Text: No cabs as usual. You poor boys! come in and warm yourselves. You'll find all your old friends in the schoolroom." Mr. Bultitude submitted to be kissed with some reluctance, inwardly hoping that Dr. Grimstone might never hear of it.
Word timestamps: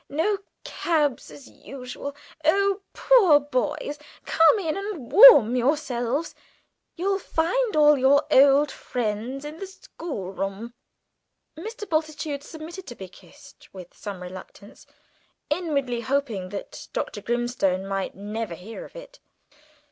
No 0.09 0.39
cabs 0.63 1.29
as 1.29 1.47
usual. 1.47 2.15
You 2.43 2.81
poor 2.91 3.39
boys! 3.39 3.99
come 4.25 4.57
in 4.57 4.75
and 4.75 5.11
warm 5.11 5.55
yourselves. 5.55 6.33
You'll 6.95 7.19
find 7.19 7.75
all 7.75 7.99
your 7.99 8.23
old 8.31 8.71
friends 8.71 9.45
in 9.45 9.57
the 9.59 9.67
schoolroom." 9.67 10.73
Mr. 11.55 11.87
Bultitude 11.87 12.41
submitted 12.41 12.87
to 12.87 12.95
be 12.95 13.09
kissed 13.09 13.69
with 13.73 13.93
some 13.93 14.23
reluctance, 14.23 14.87
inwardly 15.51 16.01
hoping 16.01 16.49
that 16.49 16.87
Dr. 16.93 17.21
Grimstone 17.21 17.85
might 17.85 18.15
never 18.15 18.55
hear 18.55 18.83
of 18.85 18.95
it. 18.95 19.19